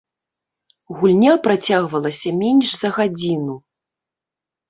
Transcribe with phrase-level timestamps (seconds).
[1.01, 3.55] Гульня працягвалася менш за гадзіну.